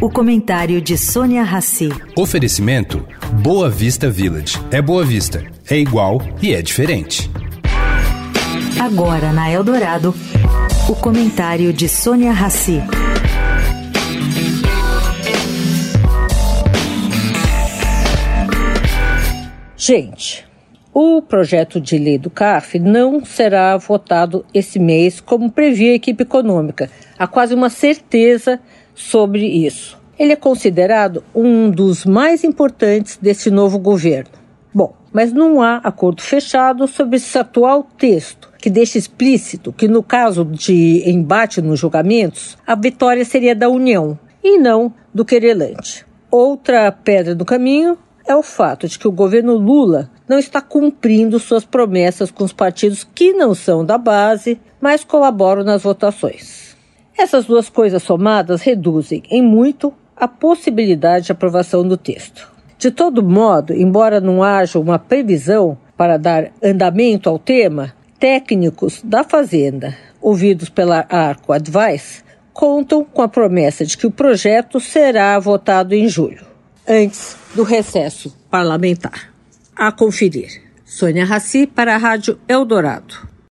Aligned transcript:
O 0.00 0.08
comentário 0.08 0.80
de 0.80 0.96
Sônia 0.96 1.42
Rassi. 1.42 1.88
Oferecimento 2.16 3.04
Boa 3.42 3.68
Vista 3.68 4.08
Village. 4.08 4.56
É 4.70 4.80
Boa 4.80 5.04
Vista, 5.04 5.44
é 5.68 5.76
igual 5.76 6.22
e 6.40 6.54
é 6.54 6.62
diferente. 6.62 7.28
Agora 8.80 9.32
na 9.32 9.50
Eldorado, 9.50 10.14
o 10.88 10.94
comentário 10.94 11.72
de 11.72 11.88
Sônia 11.88 12.30
Rassi. 12.30 12.80
Gente, 19.76 20.46
o 20.94 21.20
projeto 21.20 21.80
de 21.80 21.98
lei 21.98 22.18
do 22.18 22.30
CARF 22.30 22.78
não 22.78 23.24
será 23.24 23.76
votado 23.76 24.46
esse 24.54 24.78
mês, 24.78 25.20
como 25.20 25.50
previa 25.50 25.90
a 25.90 25.96
equipe 25.96 26.22
econômica. 26.22 26.88
Há 27.18 27.26
quase 27.26 27.52
uma 27.52 27.68
certeza 27.68 28.60
sobre 28.98 29.46
isso. 29.46 29.96
Ele 30.18 30.32
é 30.32 30.36
considerado 30.36 31.22
um 31.32 31.70
dos 31.70 32.04
mais 32.04 32.42
importantes 32.42 33.16
desse 33.16 33.48
novo 33.50 33.78
governo. 33.78 34.30
Bom, 34.74 34.92
mas 35.12 35.32
não 35.32 35.62
há 35.62 35.76
acordo 35.76 36.20
fechado 36.20 36.88
sobre 36.88 37.16
esse 37.16 37.38
atual 37.38 37.84
texto, 37.96 38.50
que 38.58 38.68
deixa 38.68 38.98
explícito 38.98 39.72
que, 39.72 39.86
no 39.86 40.02
caso 40.02 40.44
de 40.44 41.08
embate 41.08 41.62
nos 41.62 41.78
julgamentos, 41.78 42.58
a 42.66 42.74
vitória 42.74 43.24
seria 43.24 43.54
da 43.54 43.68
União 43.68 44.18
e 44.42 44.58
não 44.58 44.92
do 45.14 45.24
querelante. 45.24 46.04
Outra 46.28 46.90
pedra 46.90 47.34
do 47.34 47.44
caminho 47.44 47.96
é 48.26 48.34
o 48.34 48.42
fato 48.42 48.88
de 48.88 48.98
que 48.98 49.06
o 49.06 49.12
governo 49.12 49.56
Lula 49.56 50.10
não 50.28 50.38
está 50.38 50.60
cumprindo 50.60 51.38
suas 51.38 51.64
promessas 51.64 52.32
com 52.32 52.44
os 52.44 52.52
partidos 52.52 53.04
que 53.14 53.32
não 53.32 53.54
são 53.54 53.84
da 53.84 53.96
base, 53.96 54.60
mas 54.80 55.04
colaboram 55.04 55.62
nas 55.62 55.84
votações. 55.84 56.67
Essas 57.18 57.46
duas 57.46 57.68
coisas 57.68 58.00
somadas 58.04 58.62
reduzem 58.62 59.24
em 59.28 59.42
muito 59.42 59.92
a 60.16 60.28
possibilidade 60.28 61.26
de 61.26 61.32
aprovação 61.32 61.86
do 61.86 61.96
texto. 61.96 62.48
De 62.78 62.92
todo 62.92 63.24
modo, 63.24 63.72
embora 63.72 64.20
não 64.20 64.40
haja 64.40 64.78
uma 64.78 65.00
previsão 65.00 65.76
para 65.96 66.16
dar 66.16 66.52
andamento 66.62 67.28
ao 67.28 67.36
tema, 67.36 67.92
técnicos 68.20 69.00
da 69.02 69.24
Fazenda, 69.24 69.96
ouvidos 70.20 70.68
pela 70.68 71.04
Arco 71.08 71.52
Advice, 71.52 72.22
contam 72.52 73.04
com 73.04 73.20
a 73.20 73.28
promessa 73.28 73.84
de 73.84 73.98
que 73.98 74.06
o 74.06 74.12
projeto 74.12 74.78
será 74.78 75.36
votado 75.40 75.94
em 75.94 76.08
julho, 76.08 76.46
antes 76.88 77.36
do 77.52 77.64
recesso 77.64 78.36
parlamentar. 78.48 79.32
A 79.74 79.90
conferir. 79.90 80.62
Sônia 80.84 81.24
Raci 81.24 81.66
para 81.66 81.94
a 81.94 81.98
Rádio 81.98 82.38
Eldorado. 82.48 83.27